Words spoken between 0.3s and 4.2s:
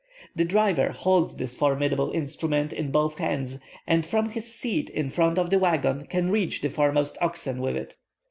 The driver holds this formidable instrument in both hands, and